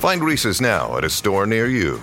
[0.00, 2.00] Find Reese's now at a store near you.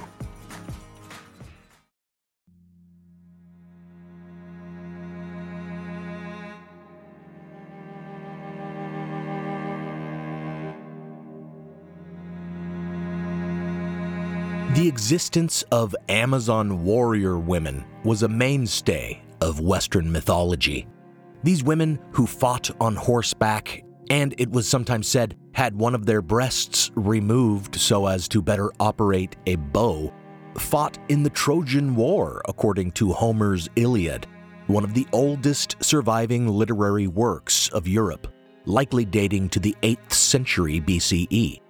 [14.75, 20.85] The existence of Amazon warrior women was a mainstay of Western mythology.
[21.41, 26.21] These women who fought on horseback, and it was sometimes said had one of their
[26.21, 30.13] breasts removed so as to better operate a bow,
[30.57, 34.27] fought in the Trojan War, according to Homer's Iliad,
[34.67, 38.27] one of the oldest surviving literary works of Europe,
[38.65, 41.61] likely dating to the 8th century BCE.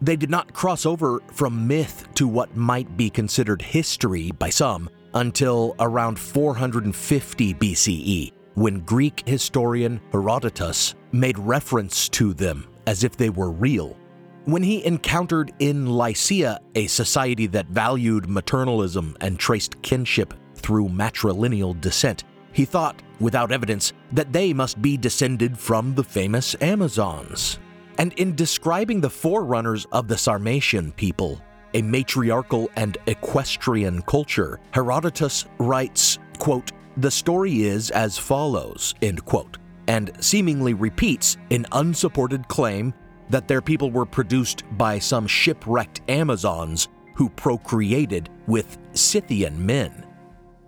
[0.00, 4.90] They did not cross over from myth to what might be considered history by some
[5.14, 13.30] until around 450 BCE, when Greek historian Herodotus made reference to them as if they
[13.30, 13.96] were real.
[14.44, 21.80] When he encountered in Lycia a society that valued maternalism and traced kinship through matrilineal
[21.80, 27.58] descent, he thought, without evidence, that they must be descended from the famous Amazons.
[27.98, 31.40] And in describing the forerunners of the Sarmatian people,
[31.74, 39.58] a matriarchal and equestrian culture, Herodotus writes, quote, The story is as follows, end quote,
[39.88, 42.94] and seemingly repeats an unsupported claim
[43.30, 50.06] that their people were produced by some shipwrecked Amazons who procreated with Scythian men.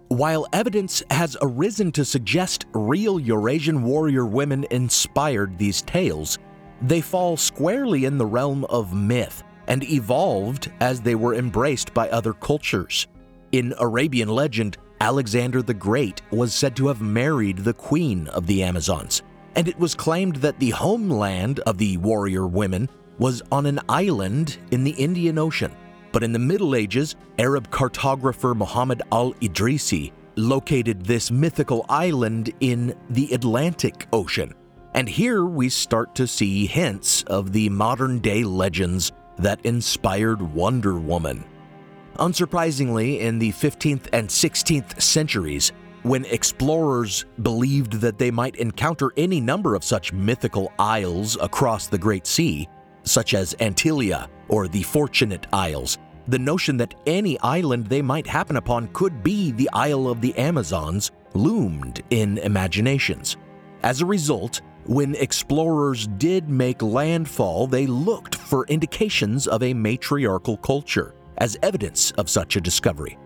[0.09, 6.39] While evidence has arisen to suggest real Eurasian warrior women inspired these tales,
[6.83, 12.09] they fall squarely in the realm of myth and evolved as they were embraced by
[12.11, 13.07] other cultures.
[13.53, 18.63] In Arabian legend, Alexander the Great was said to have married the queen of the
[18.63, 19.23] Amazons,
[19.55, 22.89] and it was claimed that the homeland of the warrior women
[23.19, 25.77] was on an island in the Indian Ocean.
[26.11, 32.95] But in the Middle Ages, Arab cartographer Muhammad al Idrisi located this mythical island in
[33.11, 34.55] the Atlantic Ocean
[34.95, 40.95] and here we start to see hints of the modern day legends that inspired Wonder
[40.95, 41.45] Woman.
[42.19, 45.73] Unsurprisingly, in the 15th and 16th centuries,
[46.05, 51.99] when explorers believed that they might encounter any number of such mythical isles across the
[51.99, 52.69] Great Sea,
[53.03, 55.99] such as Antilia or the Fortunate Isles,
[56.29, 60.37] the notion that any island they might happen upon could be the Isle of the
[60.39, 63.37] Amazons loomed in imaginations.
[63.83, 70.59] As a result, when explorers did make landfall, they looked for indications of a matriarchal
[70.59, 73.19] culture as evidence of such a discovery.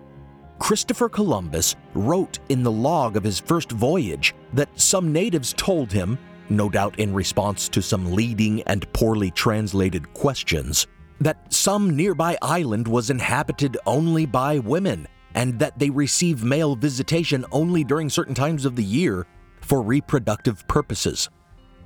[0.59, 6.19] Christopher Columbus wrote in the log of his first voyage that some natives told him,
[6.51, 10.87] no doubt in response to some leading and poorly translated questions,
[11.21, 17.45] that some nearby island was inhabited only by women and that they receive male visitation
[17.53, 19.27] only during certain times of the year
[19.61, 21.29] for reproductive purposes.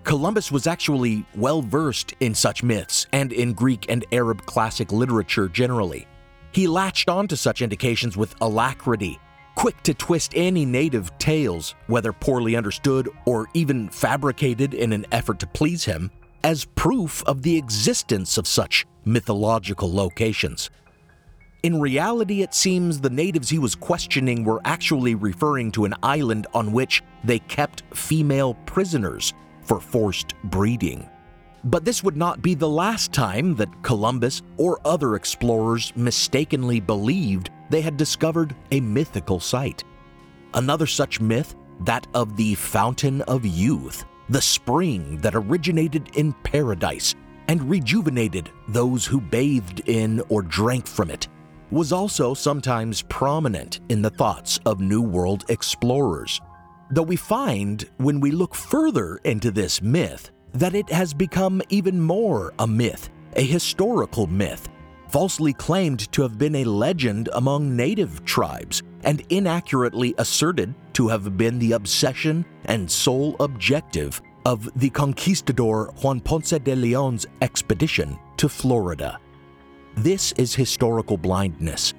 [0.04, 5.48] Columbus was actually well versed in such myths and in Greek and Arab classic literature
[5.48, 6.06] generally.
[6.52, 9.18] He latched onto such indications with alacrity,
[9.54, 15.38] quick to twist any native tales, whether poorly understood or even fabricated in an effort
[15.40, 16.10] to please him,
[16.44, 20.68] as proof of the existence of such mythological locations.
[21.62, 26.46] In reality, it seems the natives he was questioning were actually referring to an island
[26.52, 29.32] on which they kept female prisoners
[29.62, 31.08] for forced breeding.
[31.64, 37.50] But this would not be the last time that Columbus or other explorers mistakenly believed
[37.70, 39.84] they had discovered a mythical site.
[40.54, 41.54] Another such myth,
[41.84, 47.14] that of the Fountain of Youth, the spring that originated in paradise
[47.48, 51.28] and rejuvenated those who bathed in or drank from it.
[51.72, 56.38] was also sometimes prominent in the thoughts of New World explorers.
[56.90, 62.00] Though we find, when we look further into this myth, that it has become even
[62.00, 64.68] more a myth, a historical myth,
[65.08, 71.36] falsely claimed to have been a legend among native tribes and inaccurately asserted to have
[71.36, 78.48] been the obsession and sole objective of the conquistador Juan Ponce de Leon's expedition to
[78.48, 79.18] Florida.
[79.96, 81.94] This is historical blindness.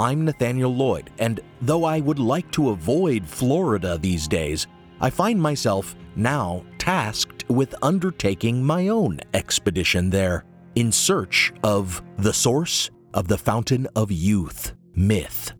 [0.00, 4.66] I'm Nathaniel Lloyd, and though I would like to avoid Florida these days,
[5.00, 12.32] I find myself now tasked with undertaking my own expedition there in search of the
[12.32, 15.52] source of the Fountain of Youth myth.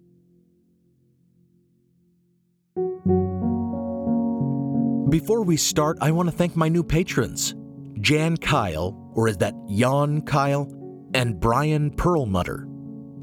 [5.09, 7.55] Before we start, I want to thank my new patrons
[8.01, 10.71] Jan Kyle, or is that Jan Kyle,
[11.15, 12.69] and Brian Perlmutter.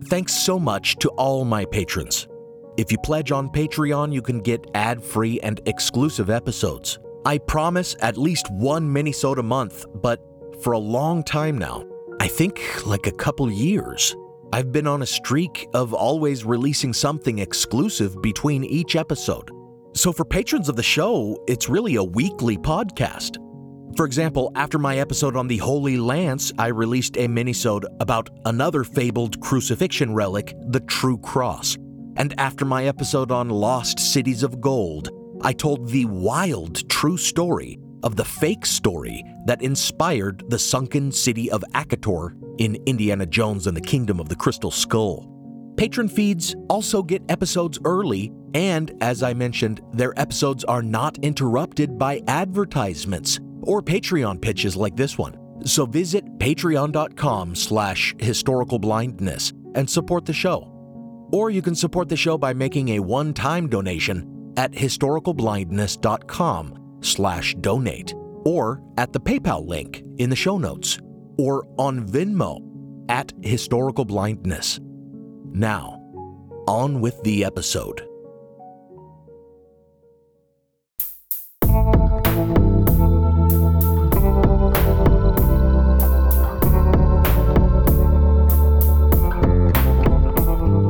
[0.06, 2.28] Thanks so much to all my patrons.
[2.78, 6.98] If you pledge on Patreon, you can get ad free and exclusive episodes.
[7.25, 10.20] I promise at least one minisode a month, but
[10.62, 11.86] for a long time now,
[12.20, 14.14] I think like a couple years,
[14.52, 19.52] I've been on a streak of always releasing something exclusive between each episode.
[19.94, 23.38] So for patrons of the show, it's really a weekly podcast.
[23.96, 28.84] For example, after my episode on the Holy Lance, I released a minisode about another
[28.84, 31.78] fabled crucifixion relic, the True Cross.
[32.18, 35.10] And after my episode on Lost Cities of Gold,
[35.45, 41.51] I told the wild true story of the fake story that inspired the sunken city
[41.51, 45.30] of Akator in Indiana Jones and the Kingdom of the Crystal Skull.
[45.75, 51.98] Patron feeds also get episodes early, and as I mentioned, their episodes are not interrupted
[51.98, 55.38] by advertisements or Patreon pitches like this one.
[55.66, 60.69] So visit patreon.com slash historicalblindness and support the show.
[61.34, 68.14] Or you can support the show by making a one-time donation at historicalblindness.com slash donate
[68.46, 71.00] or at the PayPal link in the show notes
[71.38, 72.60] or on Venmo
[73.10, 74.80] at Historical Blindness.
[75.52, 76.00] Now,
[76.68, 78.08] on with the episode.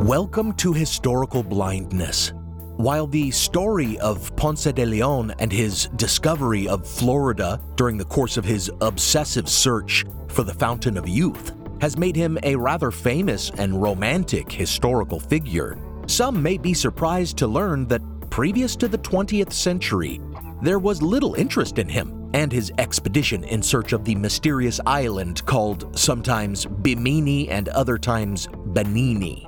[0.06, 2.34] Welcome to Historical Blindness.
[2.78, 8.36] While the story of Ponce de Leon and his discovery of Florida during the course
[8.36, 13.52] of his obsessive search for the Fountain of Youth has made him a rather famous
[13.58, 15.78] and romantic historical figure,
[16.08, 20.20] some may be surprised to learn that previous to the 20th century,
[20.64, 25.46] there was little interest in him and his expedition in search of the mysterious island
[25.46, 29.44] called sometimes Bimini and other times Benini.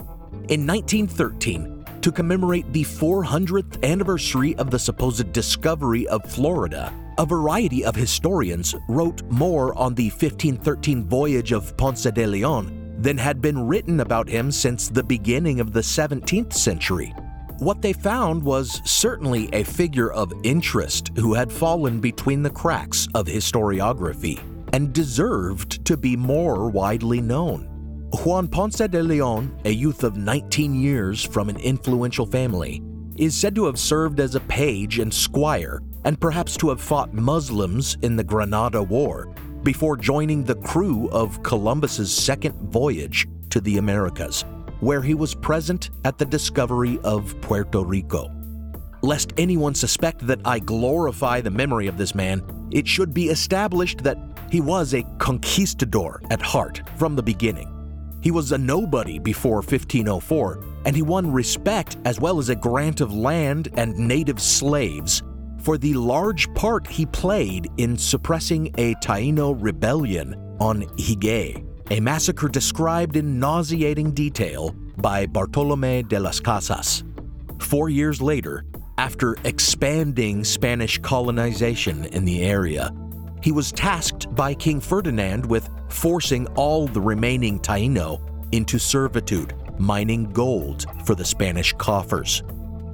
[0.49, 1.74] In 1913,
[2.05, 8.75] to commemorate the 400th anniversary of the supposed discovery of Florida, a variety of historians
[8.87, 14.29] wrote more on the 1513 voyage of Ponce de Leon than had been written about
[14.29, 17.11] him since the beginning of the 17th century.
[17.57, 23.07] What they found was certainly a figure of interest who had fallen between the cracks
[23.15, 24.39] of historiography
[24.73, 27.74] and deserved to be more widely known.
[28.15, 32.81] Juan Ponce de Leon, a youth of 19 years from an influential family,
[33.17, 37.13] is said to have served as a page and squire and perhaps to have fought
[37.13, 43.77] Muslims in the Granada War before joining the crew of Columbus's second voyage to the
[43.79, 44.45] Americas,
[44.79, 48.31] where he was present at the discovery of Puerto Rico.
[49.01, 54.03] Lest anyone suspect that I glorify the memory of this man, it should be established
[54.03, 54.17] that
[54.51, 57.74] he was a conquistador at heart from the beginning.
[58.25, 62.99] He was a nobody before 1504, and he won respect as well as a grant
[62.99, 65.21] of land and native slaves
[65.61, 72.47] for the large part he played in suppressing a Taino rebellion on Higuey, a massacre
[72.47, 77.03] described in nauseating detail by Bartolome de las Casas.
[77.59, 78.65] Four years later,
[78.97, 82.89] after expanding Spanish colonization in the area,
[83.45, 88.19] he was tasked by King Ferdinand with forcing all the remaining Taino
[88.51, 92.41] into servitude, mining gold for the Spanish coffers.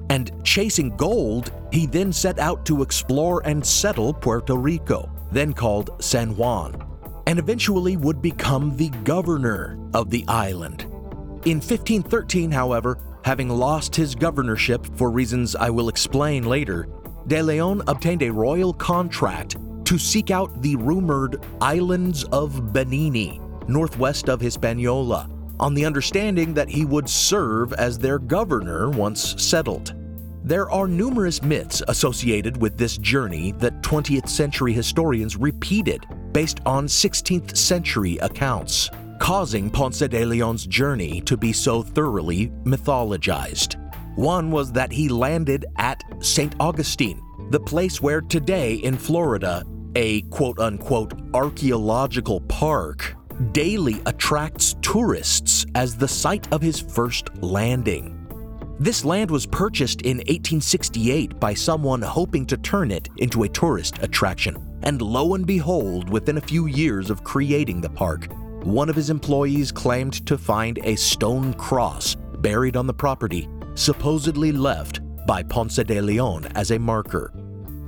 [0.09, 5.91] And chasing gold, he then set out to explore and settle Puerto Rico, then called
[6.03, 6.85] San Juan,
[7.27, 10.81] and eventually would become the governor of the island.
[11.45, 16.89] In 1513, however, having lost his governorship for reasons I will explain later,
[17.27, 19.55] De Leon obtained a royal contract
[19.91, 25.29] to seek out the rumored islands of Benini, northwest of Hispaniola,
[25.59, 29.93] on the understanding that he would serve as their governor once settled.
[30.45, 36.87] There are numerous myths associated with this journey that 20th century historians repeated based on
[36.87, 43.75] 16th century accounts, causing Ponce de Leon's journey to be so thoroughly mythologized.
[44.15, 46.55] One was that he landed at St.
[46.61, 53.15] Augustine, the place where today in Florida, a quote unquote archaeological park
[53.51, 58.17] daily attracts tourists as the site of his first landing.
[58.79, 63.99] This land was purchased in 1868 by someone hoping to turn it into a tourist
[64.01, 64.57] attraction.
[64.83, 68.27] And lo and behold, within a few years of creating the park,
[68.63, 74.51] one of his employees claimed to find a stone cross buried on the property, supposedly
[74.51, 77.31] left by Ponce de Leon as a marker.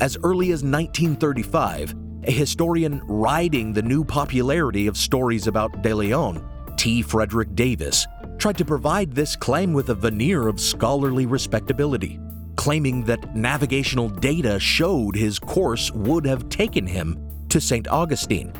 [0.01, 1.95] As early as 1935,
[2.25, 6.43] a historian riding the new popularity of stories about De Leon,
[6.77, 7.01] T.
[7.01, 8.07] Frederick Davis,
[8.37, 12.19] tried to provide this claim with a veneer of scholarly respectability,
[12.55, 17.87] claiming that navigational data showed his course would have taken him to St.
[17.87, 18.51] Augustine.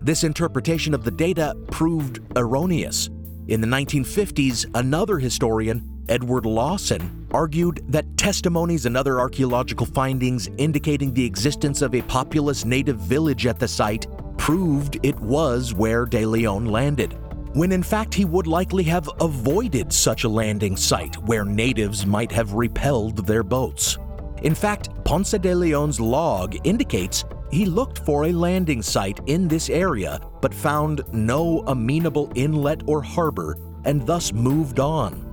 [0.00, 3.10] This interpretation of the data proved erroneous.
[3.48, 11.12] In the 1950s, another historian, Edward Lawson, argued that testimonies and other archaeological findings indicating
[11.12, 16.24] the existence of a populous native village at the site proved it was where De
[16.24, 17.16] Leon landed
[17.54, 22.30] when in fact he would likely have avoided such a landing site where natives might
[22.30, 23.98] have repelled their boats.
[24.42, 29.70] In fact, Ponce de Leon's log indicates he looked for a landing site in this
[29.70, 35.27] area but found no amenable inlet or harbor and thus moved on.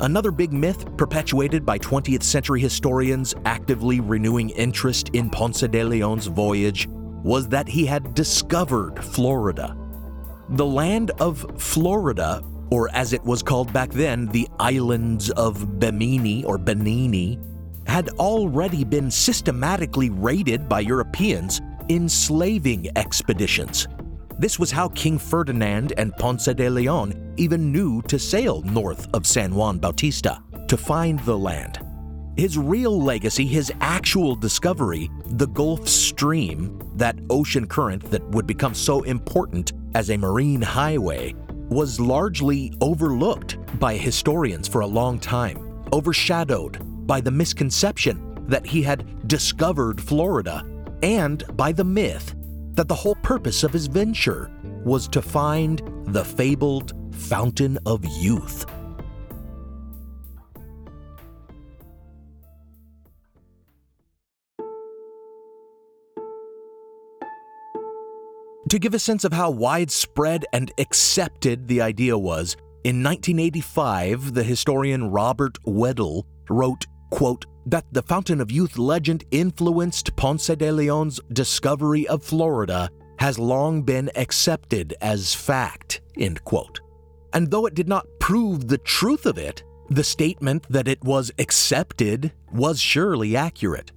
[0.00, 6.26] Another big myth perpetuated by 20th century historians actively renewing interest in Ponce de Leon's
[6.26, 6.86] voyage
[7.22, 9.74] was that he had discovered Florida.
[10.50, 16.44] The land of Florida, or as it was called back then, the islands of Bemini
[16.44, 17.42] or Benini,
[17.86, 23.88] had already been systematically raided by Europeans in slaving expeditions.
[24.38, 29.26] This was how King Ferdinand and Ponce de Leon even knew to sail north of
[29.26, 31.80] San Juan Bautista to find the land.
[32.36, 38.74] His real legacy, his actual discovery, the Gulf Stream, that ocean current that would become
[38.74, 41.34] so important as a marine highway
[41.70, 48.82] was largely overlooked by historians for a long time, overshadowed by the misconception that he
[48.82, 50.62] had discovered Florida
[51.02, 52.34] and by the myth
[52.76, 54.50] that the whole purpose of his venture
[54.84, 58.66] was to find the fabled Fountain of Youth.
[68.70, 74.42] To give a sense of how widespread and accepted the idea was, in 1985, the
[74.42, 81.20] historian Robert Weddle wrote, quote, that the Fountain of Youth legend influenced Ponce de Leon's
[81.32, 86.80] discovery of Florida has long been accepted as fact, end quote.
[87.32, 91.30] And though it did not prove the truth of it, the statement that it was
[91.38, 93.92] accepted was surely accurate.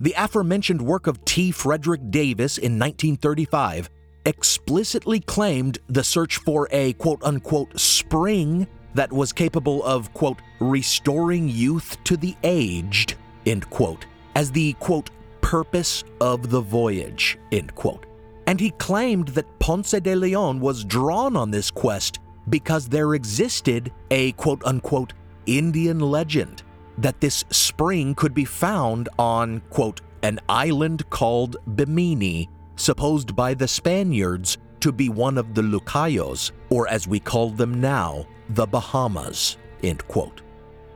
[0.00, 1.50] The aforementioned work of T.
[1.50, 3.88] Frederick Davis in 1935
[4.26, 11.48] explicitly claimed the search for a quote unquote spring that was capable of quote restoring
[11.48, 13.14] youth to the aged
[13.46, 15.10] end quote as the quote
[15.40, 18.06] purpose of the voyage end quote.
[18.46, 23.92] And he claimed that Ponce de Leon was drawn on this quest because there existed
[24.10, 25.12] a quote unquote
[25.46, 26.62] Indian legend
[26.98, 33.68] that this spring could be found on quote an island called Bimini supposed by the
[33.68, 39.56] Spaniards to be one of the Lucayos, or as we call them now, the Bahamas.
[39.82, 40.42] End quote.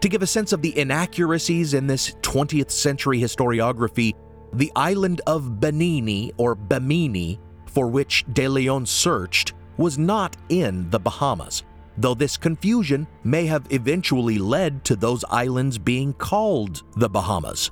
[0.00, 4.14] To give a sense of the inaccuracies in this 20th century historiography,
[4.52, 10.98] the island of Benini or Bimini, for which De Leon searched, was not in the
[10.98, 11.64] Bahamas,
[11.96, 17.70] though this confusion may have eventually led to those islands being called the Bahamas.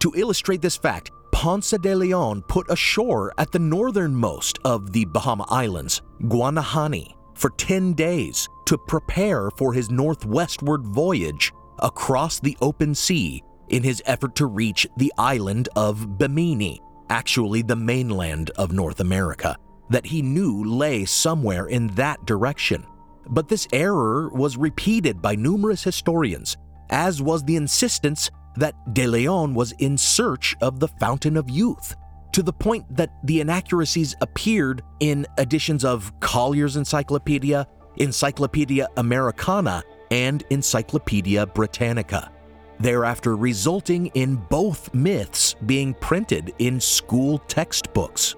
[0.00, 5.44] To illustrate this fact, Ponce de Leon put ashore at the northernmost of the Bahama
[5.48, 13.42] Islands, Guanahani, for 10 days to prepare for his northwestward voyage across the open sea
[13.68, 19.56] in his effort to reach the island of Bimini, actually the mainland of North America,
[19.90, 22.86] that he knew lay somewhere in that direction.
[23.26, 26.56] But this error was repeated by numerous historians,
[26.90, 31.96] as was the insistence that De Leon was in search of the Fountain of Youth,
[32.34, 37.64] to the point that the inaccuracies appeared in editions of Collier's Encyclopedia,
[37.98, 42.32] Encyclopedia Americana, and Encyclopedia Britannica,
[42.80, 48.34] thereafter resulting in both myths being printed in school textbooks.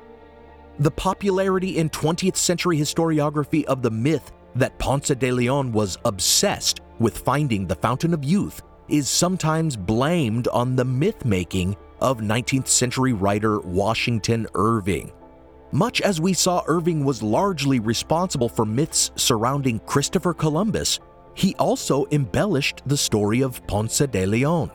[0.78, 6.82] The popularity in 20th century historiography of the myth that Ponce de Leon was obsessed
[6.98, 8.60] with finding the Fountain of Youth
[8.90, 15.12] is sometimes blamed on the myth making of 19th century writer Washington Irving.
[15.72, 21.00] Much as we saw Irving was largely responsible for myths surrounding Christopher Columbus,
[21.34, 24.70] he also embellished the story of Ponce de Leon.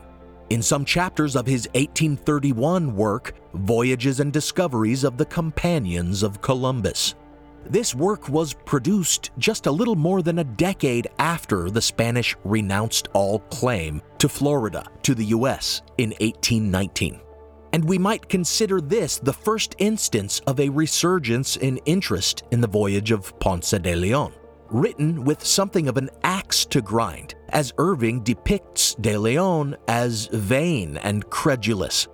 [0.50, 7.14] In some chapters of his 1831 work, Voyages and Discoveries of the Companions of Columbus.
[7.68, 13.08] This work was produced just a little more than a decade after the Spanish renounced
[13.12, 17.20] all claim to Florida to the US in 1819.
[17.72, 22.66] And we might consider this the first instance of a resurgence in interest in the
[22.66, 24.34] voyage of Ponce de Leon
[24.72, 30.96] written with something of an axe to grind, as Irving depicts De Leon as vain
[30.98, 32.08] and credulous.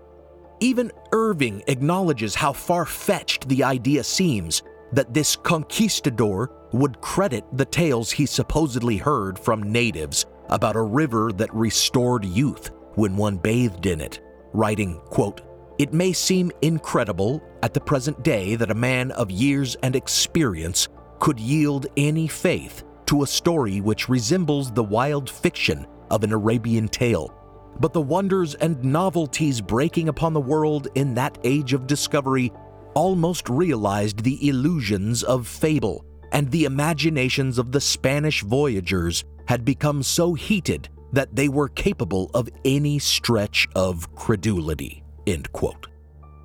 [0.61, 7.64] Even Irving acknowledges how far fetched the idea seems that this conquistador would credit the
[7.64, 13.87] tales he supposedly heard from natives about a river that restored youth when one bathed
[13.87, 14.21] in it,
[14.52, 15.42] writing, quote,
[15.78, 20.88] It may seem incredible at the present day that a man of years and experience
[21.18, 26.88] could yield any faith to a story which resembles the wild fiction of an Arabian
[26.88, 27.35] tale.
[27.80, 32.52] But the wonders and novelties breaking upon the world in that age of discovery
[32.99, 40.02] almost realized the illusions of fable, and the imaginations of the Spanish voyagers had become
[40.02, 45.05] so heated that they were capable of any stretch of credulity.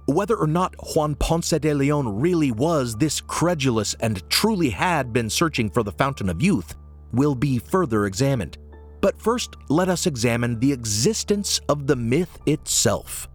[0.06, 5.32] Whether or not Juan Ponce de Leon really was this credulous and truly had been
[5.32, 6.76] searching for the Fountain of Youth
[7.14, 8.60] will be further examined.
[9.02, 13.28] But first, let us examine the existence of the myth itself.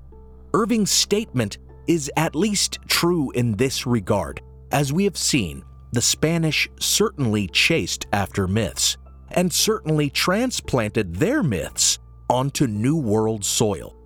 [0.54, 4.40] Irving's statement is at least true in this regard.
[4.70, 8.96] As we have seen, the Spanish certainly chased after myths,
[9.30, 11.98] and certainly transplanted their myths
[12.28, 13.96] onto New World soil.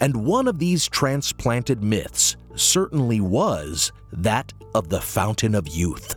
[0.00, 6.14] And one of these transplanted myths certainly was that of the Fountain of Youth.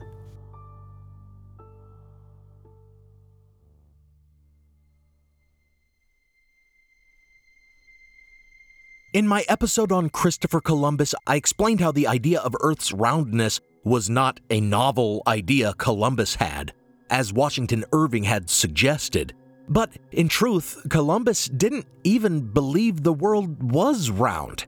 [9.15, 14.09] In my episode on Christopher Columbus, I explained how the idea of Earth's roundness was
[14.09, 16.73] not a novel idea Columbus had,
[17.09, 19.33] as Washington Irving had suggested.
[19.69, 24.65] But in truth, Columbus didn't even believe the world was round.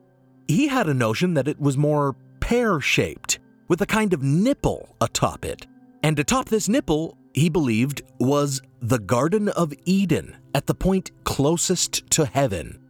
[0.48, 4.96] He had a notion that it was more pear shaped, with a kind of nipple
[5.02, 5.68] atop it.
[6.04, 12.10] And atop this nipple, he believed, was the Garden of Eden at the point closest
[12.12, 12.87] to heaven.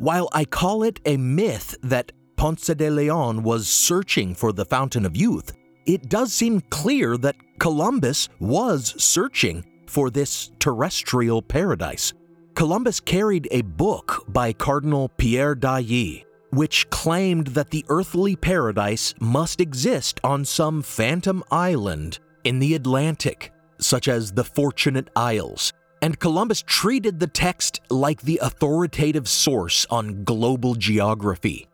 [0.00, 5.04] While I call it a myth that Ponce de Leon was searching for the Fountain
[5.04, 5.52] of Youth,
[5.84, 12.14] it does seem clear that Columbus was searching for this terrestrial paradise.
[12.54, 19.60] Columbus carried a book by Cardinal Pierre d'Ailly, which claimed that the earthly paradise must
[19.60, 25.74] exist on some phantom island in the Atlantic, such as the Fortunate Isles.
[26.02, 31.68] And Columbus treated the text like the authoritative source on global geography.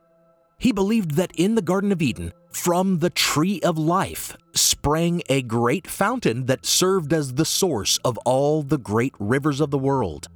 [0.59, 5.43] He believed that in the Garden of Eden, from the tree of life sprang a
[5.43, 10.29] great fountain that served as the source of all the great rivers of the world.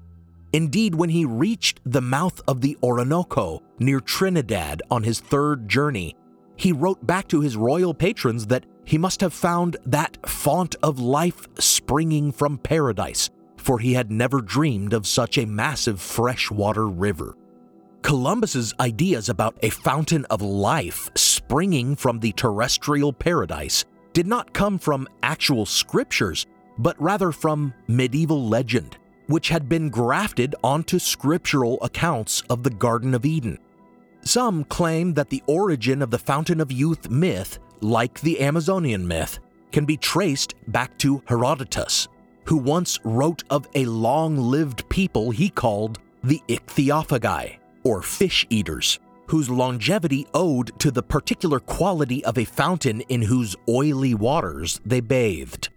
[0.52, 6.14] Indeed, when he reached the mouth of the Orinoco near Trinidad on his third journey,
[6.56, 10.98] he wrote back to his royal patrons that he must have found that font of
[10.98, 17.36] life springing from paradise, for he had never dreamed of such a massive freshwater river.
[18.02, 24.78] Columbus's ideas about a fountain of life springing from the terrestrial paradise did not come
[24.78, 26.46] from actual scriptures,
[26.78, 28.96] but rather from medieval legend,
[29.26, 33.58] which had been grafted onto scriptural accounts of the Garden of Eden.
[34.22, 39.38] Some claim that the origin of the Fountain of Youth myth, like the Amazonian myth,
[39.72, 42.08] can be traced back to Herodotus,
[42.44, 48.98] who once wrote of a long lived people he called the Ichthyophagi or fish eaters,
[49.26, 55.00] whose longevity owed to the particular quality of a fountain in whose oily waters they
[55.00, 55.68] bathed.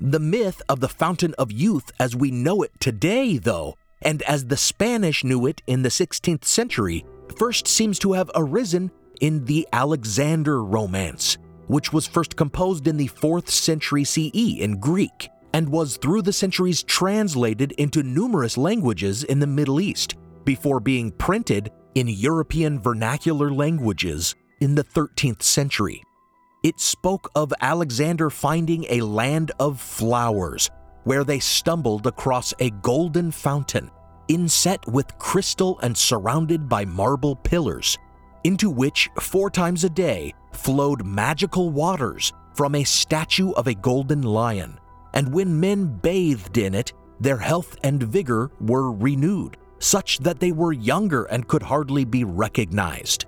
[0.00, 4.46] The myth of the Fountain of Youth as we know it today, though, and as
[4.46, 7.04] the Spanish knew it in the 16th century,
[7.36, 13.08] first seems to have arisen in the Alexander Romance, which was first composed in the
[13.08, 19.38] 4th century CE in Greek and was through the centuries translated into numerous languages in
[19.38, 26.02] the Middle East before being printed in European vernacular languages in the 13th century.
[26.62, 30.70] It spoke of Alexander finding a land of flowers
[31.04, 33.90] where they stumbled across a golden fountain
[34.28, 37.98] inset with crystal and surrounded by marble pillars,
[38.44, 44.22] into which four times a day flowed magical waters from a statue of a golden
[44.22, 44.78] lion.
[45.14, 50.52] And when men bathed in it, their health and vigor were renewed, such that they
[50.52, 53.26] were younger and could hardly be recognized.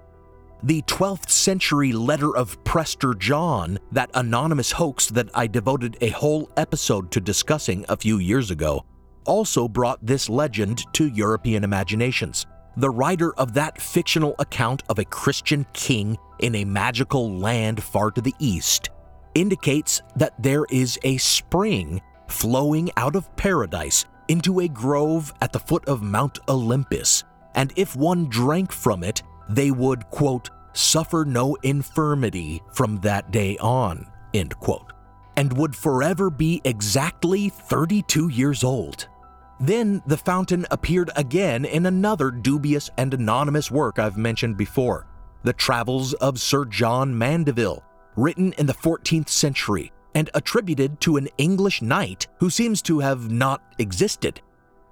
[0.63, 6.51] The 12th century letter of Prester John, that anonymous hoax that I devoted a whole
[6.57, 8.85] episode to discussing a few years ago,
[9.27, 12.47] also brought this legend to European imaginations.
[12.79, 18.11] The writer of that fictional account of a Christian king in a magical land far
[18.11, 18.89] to the east
[19.35, 25.59] indicates that there is a spring flowing out of paradise into a grove at the
[25.59, 31.55] foot of Mount Olympus, and if one drank from it, they would, quote, suffer no
[31.63, 34.93] infirmity from that day on, end quote,
[35.37, 39.09] and would forever be exactly 32 years old.
[39.61, 45.07] Then the fountain appeared again in another dubious and anonymous work I've mentioned before,
[45.45, 47.85] The Travels of Sir John Mandeville,
[48.17, 53.31] written in the 14th century and attributed to an English knight who seems to have
[53.31, 54.41] not existed.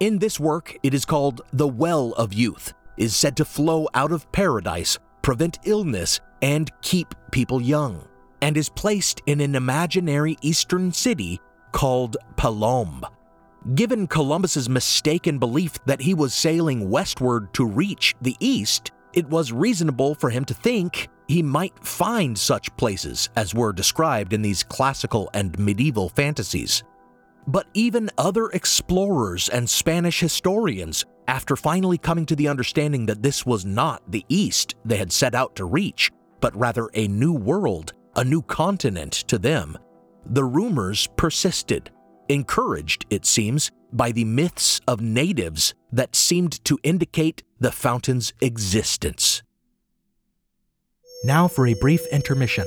[0.00, 4.12] In this work, it is called The Well of Youth, is said to flow out
[4.12, 8.04] of paradise, prevent illness, and keep people young,
[8.40, 13.06] and is placed in an imaginary eastern city called Palombe.
[13.76, 19.52] Given Columbus's mistaken belief that he was sailing westward to reach the east, it was
[19.52, 24.62] reasonable for him to think he might find such places as were described in these
[24.62, 26.82] classical and medieval fantasies.
[27.46, 33.46] But even other explorers and Spanish historians, after finally coming to the understanding that this
[33.46, 37.92] was not the East they had set out to reach, but rather a new world,
[38.16, 39.76] a new continent to them,
[40.26, 41.90] the rumors persisted,
[42.28, 49.41] encouraged, it seems, by the myths of natives that seemed to indicate the fountain's existence.
[51.24, 52.66] Now for a brief intermission.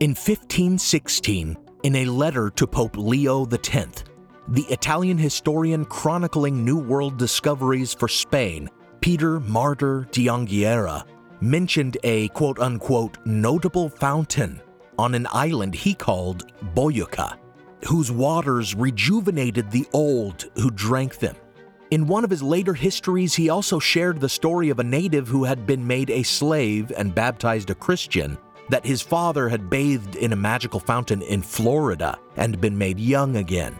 [0.00, 4.04] In 1516, in a letter to Pope Leo X,
[4.48, 8.70] the Italian historian chronicling New World discoveries for Spain,
[9.02, 11.04] Peter Martyr de Anghiera,
[11.42, 14.62] mentioned a quote unquote notable fountain
[14.98, 17.36] on an island he called Boyuca,
[17.86, 21.36] whose waters rejuvenated the old who drank them.
[21.90, 25.44] In one of his later histories, he also shared the story of a native who
[25.44, 28.38] had been made a slave and baptized a Christian,
[28.70, 33.36] that his father had bathed in a magical fountain in Florida and been made young
[33.36, 33.78] again.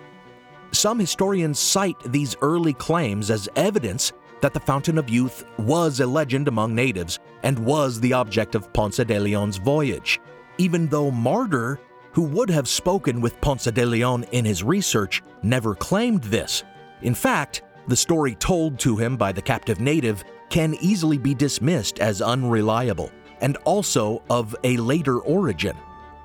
[0.72, 6.06] Some historians cite these early claims as evidence that the Fountain of Youth was a
[6.06, 10.20] legend among natives and was the object of Ponce de Leon's voyage,
[10.58, 11.78] even though Martyr
[12.12, 16.64] who would have spoken with Ponce de Leon in his research, never claimed this.
[17.02, 22.00] In fact, the story told to him by the captive native can easily be dismissed
[22.00, 25.76] as unreliable and also of a later origin.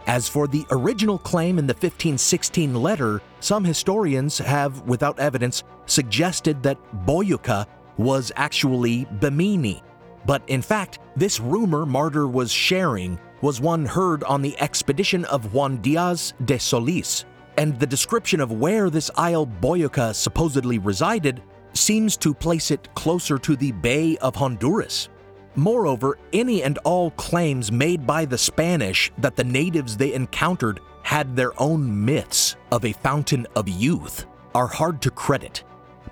[0.08, 6.62] As for the original claim in the 1516 letter, some historians have, without evidence, suggested
[6.63, 7.65] that Boyuca
[7.97, 9.82] was actually Bimini.
[10.25, 15.54] But in fact, this rumor Martyr was sharing was one heard on the expedition of
[15.54, 17.25] Juan Diaz de Solis,
[17.58, 21.41] and the description of where this isle Boyuca supposedly resided
[21.73, 25.10] seems to place it closer to the Bay of Honduras.
[25.56, 31.36] Moreover, any and all claims made by the Spanish that the natives they encountered had
[31.36, 35.63] their own myths of a fountain of youth are hard to credit.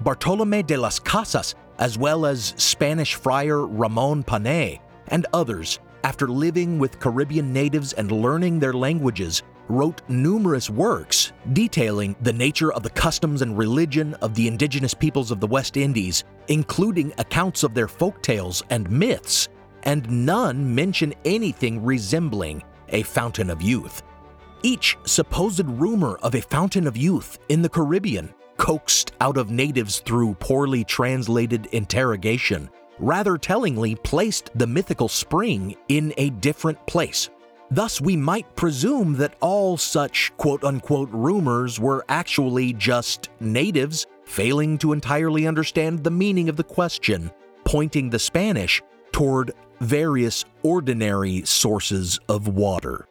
[0.02, 6.80] Bartolome de las Casas, as well as Spanish friar Ramon Pané and others, after living
[6.80, 12.90] with Caribbean natives and learning their languages, wrote numerous works detailing the nature of the
[12.90, 17.88] customs and religion of the indigenous peoples of the West Indies, including accounts of their
[17.88, 19.50] folk tales and myths,
[19.84, 24.04] and none mention anything resembling a fountain of youth.
[24.62, 30.00] Each supposed rumor of a fountain of youth in the Caribbean, coaxed out of natives
[30.00, 37.30] through poorly translated interrogation, rather tellingly placed the mythical spring in a different place
[37.74, 44.78] Thus, we might presume that all such quote unquote rumors were actually just natives failing
[44.78, 47.32] to entirely understand the meaning of the question,
[47.66, 48.80] pointing the Spanish
[49.12, 53.08] toward various ordinary sources of water.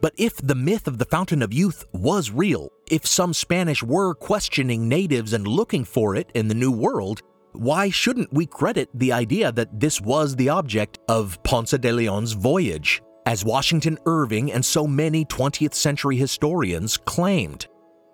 [0.00, 4.14] But if the myth of the Fountain of Youth was real, if some Spanish were
[4.14, 9.12] questioning natives and looking for it in the New World, why shouldn't we credit the
[9.12, 14.64] idea that this was the object of Ponce de Leon's voyage, as Washington Irving and
[14.64, 17.66] so many 20th century historians claimed?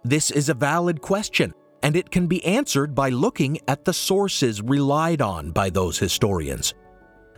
[0.03, 4.63] This is a valid question, and it can be answered by looking at the sources
[4.63, 6.73] relied on by those historians.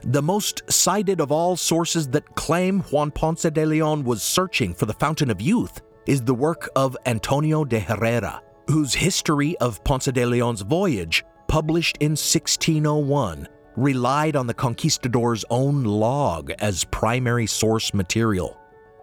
[0.05, 4.87] The most cited of all sources that claim Juan Ponce de Leon was searching for
[4.87, 10.07] the Fountain of Youth is the work of Antonio de Herrera, whose history of Ponce
[10.07, 17.95] de Leon's voyage, published in 1601, relied on the conquistador's own log as primary source
[17.95, 18.59] material.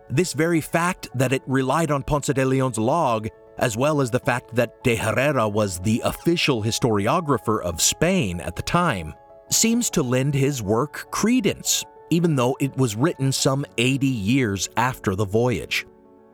[0.09, 4.19] This very fact that it relied on Ponce de Leon's log, as well as the
[4.19, 9.13] fact that de Herrera was the official historiographer of Spain at the time,
[9.51, 15.15] seems to lend his work credence, even though it was written some 80 years after
[15.15, 15.85] the voyage.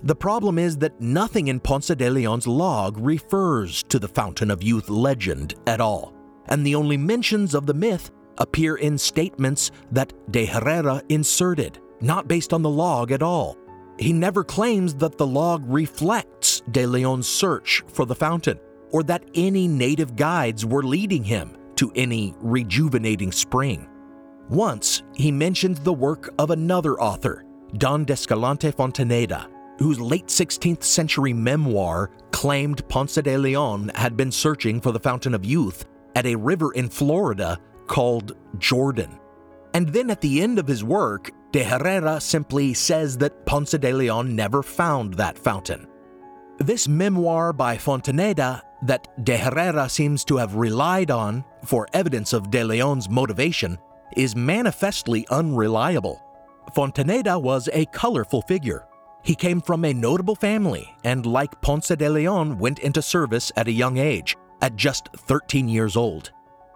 [0.03, 4.62] The problem is that nothing in Ponce de Leon's log refers to the Fountain of
[4.62, 6.13] Youth legend at all,
[6.47, 12.27] and the only mentions of the myth appear in statements that de Herrera inserted, not
[12.27, 13.58] based on the log at all.
[13.97, 18.60] He never claims that the log reflects de Leon's search for the fountain,
[18.91, 23.88] or that any native guides were leading him to any rejuvenating spring.
[24.49, 27.45] Once, he mentioned the work of another author,
[27.77, 34.79] Don d'Escalante Fontaneda, whose late 16th century memoir claimed Ponce de Leon had been searching
[34.79, 35.85] for the Fountain of Youth
[36.15, 39.19] at a river in Florida called Jordan.
[39.73, 43.91] And then at the end of his work, de Herrera simply says that Ponce de
[43.91, 45.88] Leon never found that fountain.
[46.57, 52.49] This memoir by Fontaneda that de Herrera seems to have relied on for evidence of
[52.51, 53.77] de Leon's motivation
[54.15, 56.21] is manifestly unreliable.
[56.75, 58.88] Fontaneda was a colorful figure.
[59.25, 63.67] He came from a notable family and, like Ponce de Leon, went into service at
[63.67, 66.31] a young age, at just 13 years old.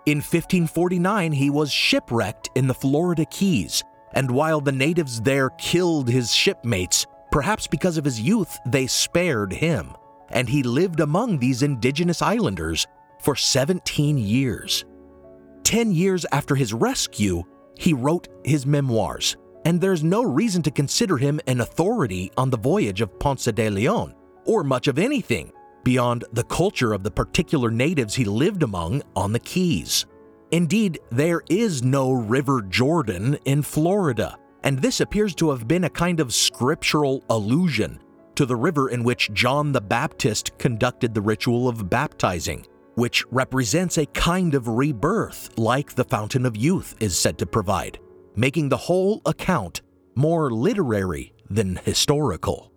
[0.06, 3.84] In 1549, he was shipwrecked in the Florida Keys,
[4.14, 9.54] and while the natives there killed his shipmates, perhaps because of his youth, they spared
[9.54, 9.94] him
[10.32, 12.88] and he lived among these indigenous islanders
[13.20, 14.86] for 17 years.
[15.64, 17.44] Ten years after his rescue,
[17.78, 22.58] he wrote his memoirs, and there's no reason to consider him an authority on the
[22.58, 25.52] voyage of Ponce de Leon, or much of anything
[25.84, 30.06] beyond the culture of the particular natives he lived among on the Keys.
[30.52, 35.90] Indeed, there is no River Jordan in Florida, and this appears to have been a
[35.90, 38.00] kind of scriptural allusion
[38.36, 43.98] to the river in which John the Baptist conducted the ritual of baptizing, which represents
[43.98, 48.00] a kind of rebirth like the Fountain of Youth is said to provide,
[48.40, 49.82] making the whole account
[50.16, 52.72] more literary than historical.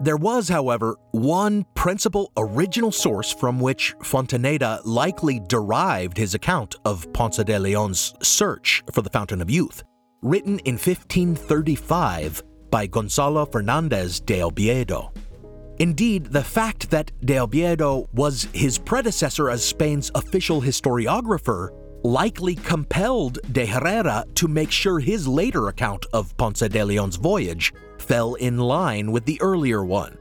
[0.00, 7.12] There was, however, one principal original source from which Fontaneda likely derived his account of
[7.12, 9.82] Ponce de Leon's search for the Fountain of Youth,
[10.22, 15.12] written in 1535 by Gonzalo Fernandez de Oviedo.
[15.78, 21.70] Indeed, the fact that de Oviedo was his predecessor as Spain's official historiographer
[22.02, 27.72] likely compelled de Herrera to make sure his later account of Ponce de Leon's voyage
[27.98, 30.18] fell in line with the earlier one.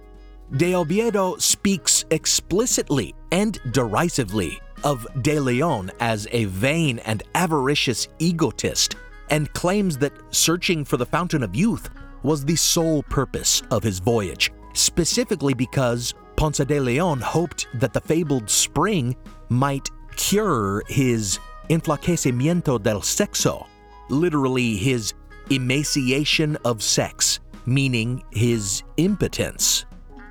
[0.58, 8.96] De Oviedo speaks explicitly and derisively of De Leon as a vain and avaricious egotist
[9.30, 11.90] and claims that searching for the Fountain of Youth
[12.24, 18.02] was the sole purpose of his voyage specifically because Ponce de Leon hoped that the
[18.02, 19.16] fabled spring
[19.50, 23.66] might cure his enflaquecimiento del sexo,
[24.10, 25.14] literally his
[25.50, 29.86] emaciation of sex, meaning his impotence.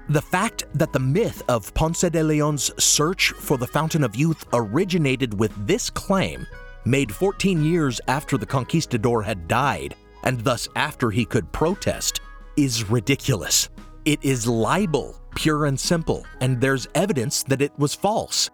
[0.09, 4.46] The fact that the myth of Ponce de Leon's search for the Fountain of Youth
[4.53, 6.46] originated with this claim,
[6.85, 12.20] made 14 years after the conquistador had died, and thus after he could protest,
[12.57, 13.68] is ridiculous.
[14.07, 18.49] It is libel, pure and simple, and there's evidence that it was false.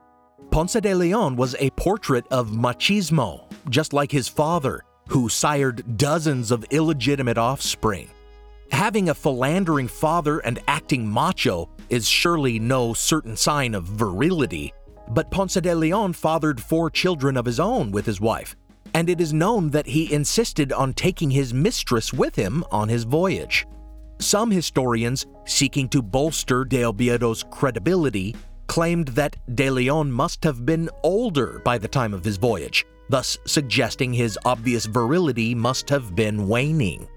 [0.51, 6.53] Ponce de Leon was a portrait of machismo, just like his father, who sired dozens
[6.53, 8.09] of illegitimate offspring.
[8.71, 14.73] Having a philandering father and acting macho is surely no certain sign of virility,
[15.11, 18.57] but Ponce de Leon fathered four children of his own with his wife,
[18.95, 23.05] and it is known that he insisted on taking his mistress with him on his
[23.05, 23.67] voyage.
[24.23, 28.37] Some historians, seeking to bolster De Oviedo's credibility,
[28.69, 33.37] claimed that De Leon must have been older by the time of his voyage, thus
[33.47, 37.09] suggesting his obvious virility must have been waning.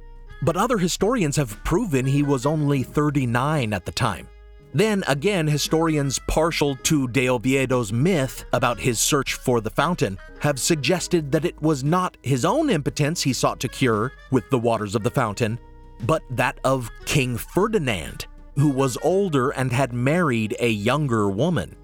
[0.41, 4.27] But other historians have proven he was only 39 at the time.
[4.73, 10.59] Then again, historians partial to De Oviedo's myth about his search for the fountain have
[10.59, 14.95] suggested that it was not his own impotence he sought to cure with the waters
[14.95, 15.59] of the fountain,
[16.03, 21.75] but that of King Ferdinand, who was older and had married a younger woman.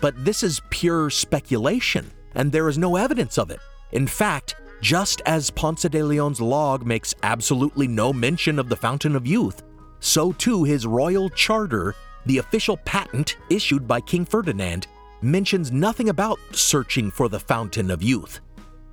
[0.00, 3.60] But this is pure speculation, and there is no evidence of it.
[3.92, 9.14] In fact, just as Ponce de Leon's log makes absolutely no mention of the Fountain
[9.14, 9.62] of Youth,
[10.00, 11.94] so too his royal charter,
[12.26, 14.86] the official patent issued by King Ferdinand,
[15.22, 18.40] mentions nothing about searching for the Fountain of Youth.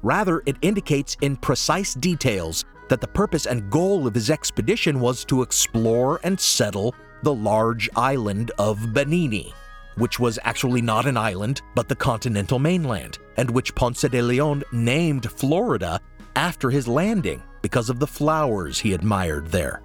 [0.01, 5.25] Rather, it indicates in precise details that the purpose and goal of his expedition was
[5.25, 9.53] to explore and settle the large island of Bimini,
[9.95, 14.63] which was actually not an island but the continental mainland, and which Ponce de Leon
[14.71, 15.99] named Florida
[16.35, 19.81] after his landing because of the flowers he admired there.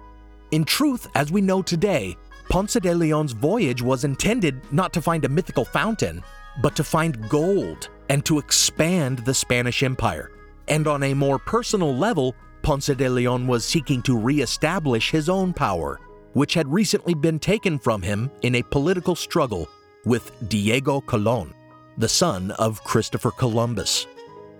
[0.51, 2.15] In truth, as we know today,
[2.49, 6.23] Ponce de Leon's voyage was intended not to find a mythical fountain,
[6.61, 10.31] but to find gold and to expand the Spanish Empire.
[10.67, 15.27] And on a more personal level, Ponce de Leon was seeking to re establish his
[15.27, 15.99] own power,
[16.31, 19.67] which had recently been taken from him in a political struggle
[20.05, 21.53] with Diego Colon,
[21.97, 24.07] the son of Christopher Columbus.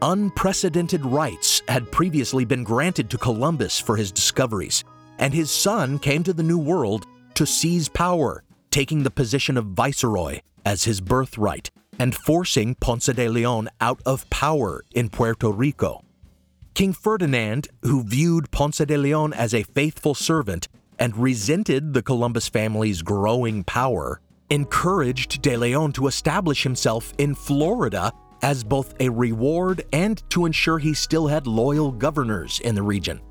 [0.02, 4.84] Unprecedented rights had previously been granted to Columbus for his discoveries,
[5.18, 9.68] and his son came to the New World to seize power, taking the position of
[9.68, 16.04] viceroy as his birthright and forcing Ponce de Leon out of power in Puerto Rico.
[16.74, 22.48] King Ferdinand, who viewed Ponce de Leon as a faithful servant and resented the Columbus
[22.48, 29.84] family's growing power, encouraged de Leon to establish himself in Florida as both a reward
[29.94, 33.22] and to ensure he still had loyal governors in the region.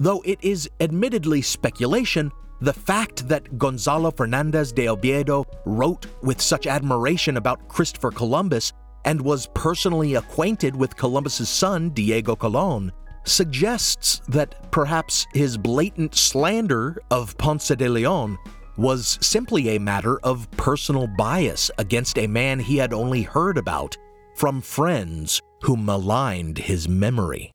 [0.00, 6.66] Though it is admittedly speculation, the fact that Gonzalo Fernandez de Oviedo wrote with such
[6.66, 8.72] admiration about Christopher Columbus
[9.04, 12.92] and was personally acquainted with Columbus's son, Diego Colon,
[13.24, 18.38] suggests that perhaps his blatant slander of Ponce de Leon
[18.76, 23.96] was simply a matter of personal bias against a man he had only heard about
[24.36, 27.50] from friends who maligned his memory.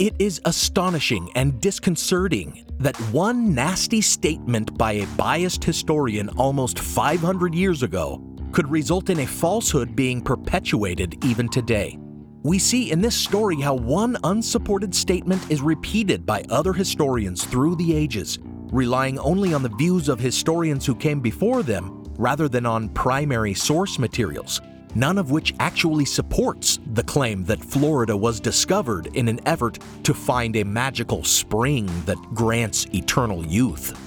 [0.00, 7.54] It is astonishing and disconcerting that one nasty statement by a biased historian almost 500
[7.54, 8.20] years ago
[8.50, 11.96] could result in a falsehood being perpetuated even today.
[12.42, 17.76] We see in this story how one unsupported statement is repeated by other historians through
[17.76, 18.40] the ages,
[18.72, 23.54] relying only on the views of historians who came before them rather than on primary
[23.54, 24.60] source materials.
[24.94, 30.14] None of which actually supports the claim that Florida was discovered in an effort to
[30.14, 33.98] find a magical spring that grants eternal youth.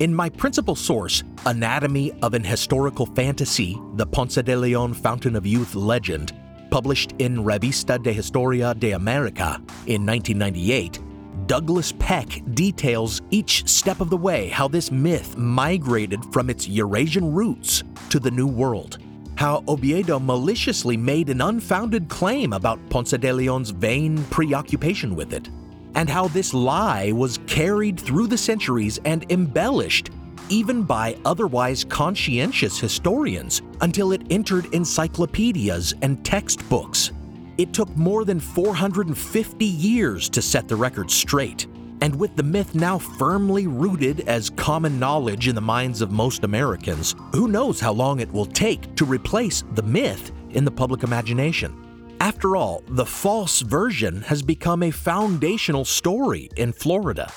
[0.00, 5.46] In my principal source, Anatomy of an Historical Fantasy, the Ponce de Leon Fountain of
[5.46, 6.32] Youth legend,
[6.70, 11.00] published in Revista de Historia de America in 1998,
[11.46, 17.32] Douglas Peck details each step of the way how this myth migrated from its Eurasian
[17.32, 18.98] roots to the New World.
[19.40, 25.48] How Oviedo maliciously made an unfounded claim about Ponce de Leon's vain preoccupation with it
[25.94, 30.10] and how this lie was carried through the centuries and embellished
[30.50, 37.10] even by otherwise conscientious historians until it entered encyclopedias and textbooks.
[37.56, 41.66] It took more than 450 years to set the record straight.
[42.02, 46.44] And with the myth now firmly rooted as common knowledge in the minds of most
[46.44, 51.02] Americans, who knows how long it will take to replace the myth in the public
[51.02, 52.16] imagination?
[52.20, 57.30] After all, the false version has become a foundational story in Florida.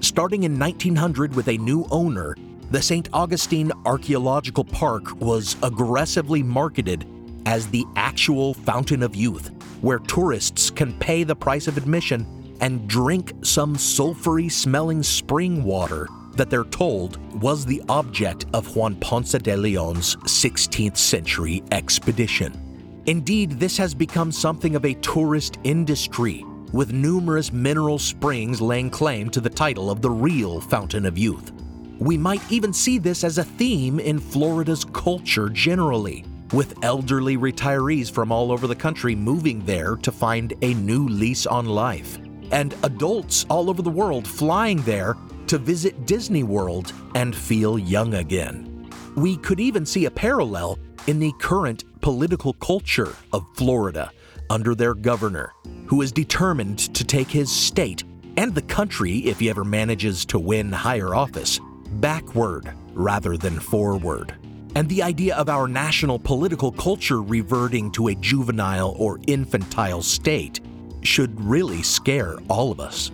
[0.00, 2.36] Starting in 1900 with a new owner,
[2.70, 3.08] the St.
[3.12, 7.06] Augustine Archaeological Park was aggressively marketed
[7.46, 12.26] as the actual Fountain of Youth, where tourists can pay the price of admission
[12.60, 18.94] and drink some sulfury smelling spring water that they're told was the object of Juan
[18.96, 23.02] Ponce de Leon's 16th century expedition.
[23.06, 29.30] Indeed, this has become something of a tourist industry, with numerous mineral springs laying claim
[29.30, 31.52] to the title of the real Fountain of Youth.
[31.98, 38.10] We might even see this as a theme in Florida's culture generally, with elderly retirees
[38.10, 42.18] from all over the country moving there to find a new lease on life,
[42.52, 45.16] and adults all over the world flying there
[45.48, 48.90] to visit Disney World and feel young again.
[49.16, 54.10] We could even see a parallel in the current political culture of Florida
[54.50, 55.52] under their governor,
[55.86, 58.04] who is determined to take his state
[58.36, 61.58] and the country, if he ever manages to win higher office,
[61.94, 64.32] backward rather than forward.
[64.76, 70.60] And the idea of our national political culture reverting to a juvenile or infantile state
[71.02, 73.10] should really scare all of us.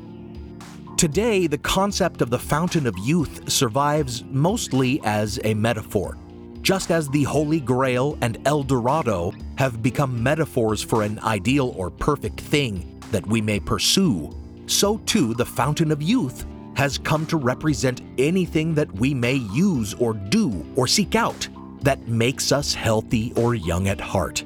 [0.97, 6.17] Today, the concept of the fountain of youth survives mostly as a metaphor
[6.65, 11.91] just as the Holy Grail and El Dorado have become metaphors for an ideal or
[11.91, 14.35] perfect thing that we may pursue,
[14.67, 19.93] so too the Fountain of Youth has come to represent anything that we may use
[19.95, 21.47] or do or seek out
[21.83, 24.43] that makes us healthy or young at heart.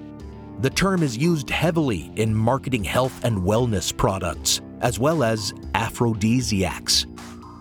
[0.60, 7.06] The term is used heavily in marketing health and wellness products, as well as aphrodisiacs.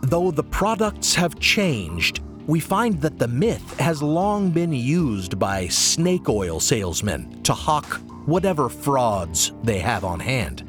[0.01, 5.67] Though the products have changed, we find that the myth has long been used by
[5.67, 10.63] snake oil salesmen to hawk whatever frauds they have on hand.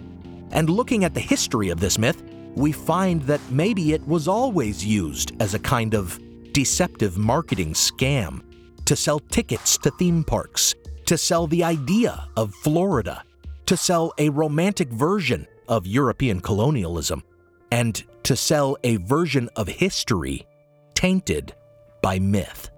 [0.51, 2.23] And looking at the history of this myth,
[2.55, 6.21] we find that maybe it was always used as a kind of
[6.53, 8.43] deceptive marketing scam
[8.85, 10.75] to sell tickets to theme parks,
[11.09, 13.25] to sell the idea of Florida,
[13.65, 17.23] to sell a romantic version of European colonialism,
[17.73, 20.47] and to sell a version of history
[20.93, 21.55] tainted
[22.03, 22.69] by myth.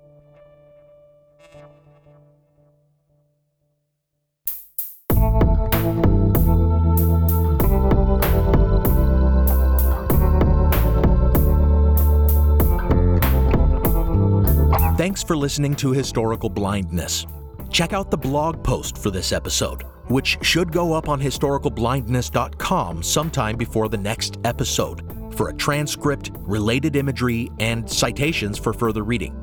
[14.96, 17.26] Thanks for listening to Historical Blindness.
[17.70, 23.56] Check out the blog post for this episode, which should go up on historicalblindness.com sometime
[23.56, 25.02] before the next episode
[25.36, 29.36] for a transcript, related imagery, and citations for further reading.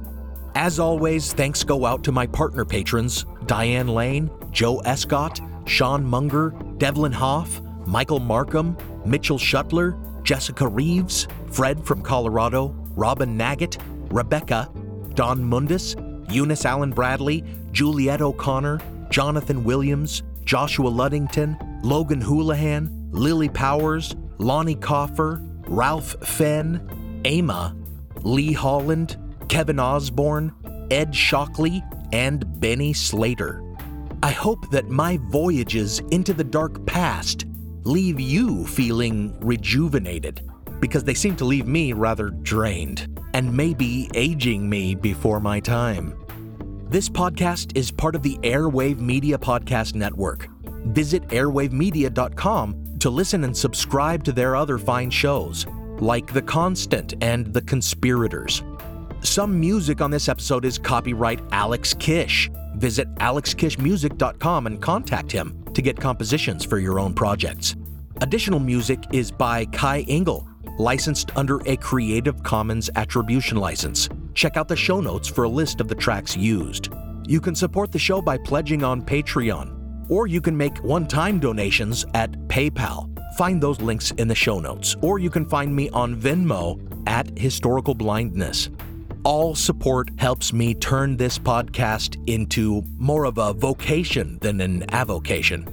[0.56, 6.50] As always, thanks go out to my partner patrons Diane Lane, Joe Escott, Sean Munger,
[6.78, 8.76] Devlin Hoff, Michael Markham,
[9.06, 13.78] Mitchell Shuttler, Jessica Reeves, Fred from Colorado, Robin Naggett,
[14.12, 14.70] Rebecca,
[15.14, 15.96] Don Mundus,
[16.30, 17.44] Eunice Allen Bradley,
[17.78, 27.76] Juliet O'Connor, Jonathan Williams, Joshua Luddington, Logan Houlihan, Lily Powers, Lonnie Coffer, Ralph Fenn, Ama,
[28.24, 29.18] Lee Holland,
[29.48, 30.52] Kevin Osborne,
[30.90, 33.62] Ed Shockley, and Benny Slater.
[34.24, 37.46] I hope that my voyages into the dark past
[37.84, 40.50] leave you feeling rejuvenated,
[40.80, 46.16] because they seem to leave me rather drained, and maybe aging me before my time.
[46.90, 50.48] This podcast is part of the Airwave Media Podcast Network.
[50.86, 55.66] Visit airwavemedia.com to listen and subscribe to their other fine shows,
[56.00, 58.64] like The Constant and The Conspirators.
[59.20, 62.50] Some music on this episode is copyright Alex Kish.
[62.76, 67.76] Visit alexkishmusic.com and contact him to get compositions for your own projects.
[68.22, 70.48] Additional music is by Kai Engel,
[70.80, 74.08] licensed under a Creative Commons Attribution license.
[74.38, 76.90] Check out the show notes for a list of the tracks used.
[77.26, 81.40] You can support the show by pledging on Patreon, or you can make one time
[81.40, 83.10] donations at PayPal.
[83.36, 87.36] Find those links in the show notes, or you can find me on Venmo at
[87.36, 88.70] Historical Blindness.
[89.24, 95.68] All support helps me turn this podcast into more of a vocation than an avocation.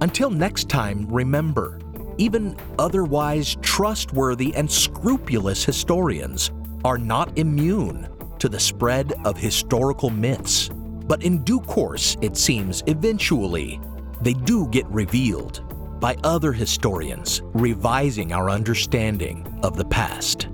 [0.00, 1.80] Until next time, remember,
[2.16, 6.50] even otherwise trustworthy and scrupulous historians
[6.86, 8.06] are not immune
[8.38, 10.70] to the spread of historical myths.
[11.08, 13.80] But in due course, it seems, eventually,
[14.22, 15.64] they do get revealed
[15.98, 20.46] by other historians revising our understanding of the past.